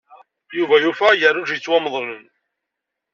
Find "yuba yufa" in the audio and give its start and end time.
0.57-1.05